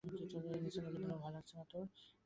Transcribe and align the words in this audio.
নিসার 0.63 0.83
আলি 0.87 0.97
বললেন, 0.97 1.19
ভয় 1.23 1.33
লাগছে 1.35 1.53
না 1.57 1.63
তোর? 1.71 1.83